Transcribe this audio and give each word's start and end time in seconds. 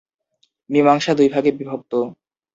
মীমাংসা 0.69 1.11
দুইভাগে 1.13 1.51
বিভক্ত। 1.51 1.91